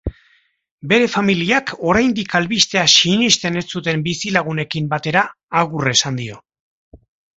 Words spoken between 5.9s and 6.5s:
esan dio.